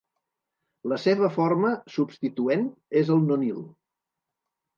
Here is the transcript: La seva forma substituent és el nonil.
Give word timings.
La 0.93 0.97
seva 1.03 1.29
forma 1.35 1.73
substituent 1.97 2.65
és 3.03 3.13
el 3.19 3.23
nonil. 3.27 3.61